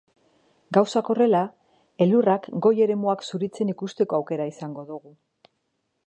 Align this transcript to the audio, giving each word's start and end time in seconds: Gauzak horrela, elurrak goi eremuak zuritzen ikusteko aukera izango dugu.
Gauzak 0.75 1.09
horrela, 1.13 1.41
elurrak 2.05 2.49
goi 2.67 2.73
eremuak 2.85 3.21
zuritzen 3.27 3.73
ikusteko 3.75 4.17
aukera 4.21 4.47
izango 4.53 4.87
dugu. 4.89 5.13